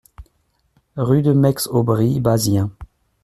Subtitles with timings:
[0.97, 2.71] Rue de la Meix Aubry, Bazien